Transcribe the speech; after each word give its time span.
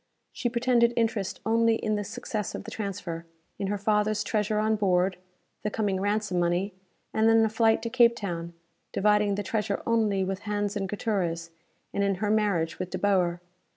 She 0.31 0.49
pretended 0.49 0.93
interest 0.97 1.41
only 1.45 1.75
in 1.75 1.93
the 1.93 2.03
success 2.03 2.55
of 2.55 2.63
the 2.63 2.71
transfer; 2.71 3.27
in 3.59 3.67
her 3.67 3.77
father's 3.77 4.23
treasure 4.23 4.57
on 4.57 4.75
board, 4.75 5.15
the 5.61 5.69
coming 5.69 6.01
ransom 6.01 6.39
money, 6.39 6.73
and 7.13 7.29
then 7.29 7.45
a 7.45 7.49
flight 7.49 7.83
to 7.83 7.89
Cape 7.91 8.15
Town, 8.15 8.53
dividing 8.93 9.35
the 9.35 9.43
treasure 9.43 9.83
only 9.85 10.23
with 10.23 10.39
Hans 10.49 10.75
and 10.75 10.89
Gutierrez; 10.89 11.51
and 11.93 12.03
in 12.03 12.15
her 12.15 12.31
marriage 12.31 12.79
with 12.79 12.89
De 12.89 12.97
Boer. 12.97 13.41